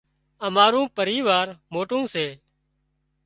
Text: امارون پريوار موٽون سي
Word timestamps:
امارون 0.47 0.85
پريوار 0.97 1.47
موٽون 1.73 2.03
سي 2.13 2.25